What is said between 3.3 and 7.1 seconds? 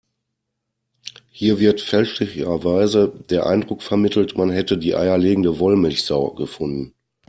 Eindruck vermittelt, man hätte die eierlegende Wollmilchsau gefunden.